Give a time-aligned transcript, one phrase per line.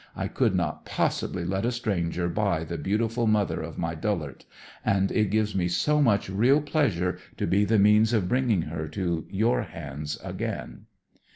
[0.15, 4.45] I could not possibly let a stranger buy the beautiful mother of my Dhulert,
[4.83, 8.87] and it gives me so much real pleasure to be the means of bringing her
[8.87, 10.87] to your hands again."